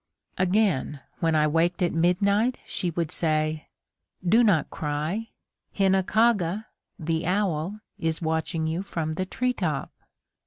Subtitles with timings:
[0.39, 3.67] Again, when I waked at midnight, she would say:
[4.27, 5.29] "Do not cry!
[5.77, 6.65] Hinakaga
[6.97, 9.91] (the owl) is watching you from the tree top."